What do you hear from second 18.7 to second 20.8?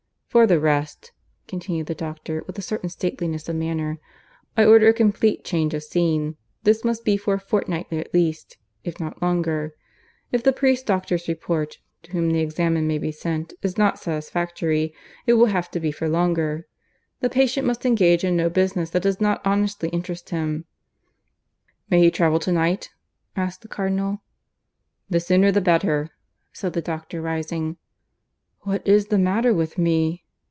that does not honestly interest him."